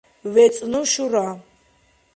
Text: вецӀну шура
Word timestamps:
вецӀну 0.33 0.81
шура 0.93 1.27